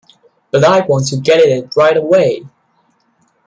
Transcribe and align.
But 0.49 0.63
I 0.63 0.79
want 0.87 1.09
to 1.09 1.17
get 1.17 1.39
at 1.41 1.45
it 1.45 1.75
right 1.77 1.95
away. 1.95 2.41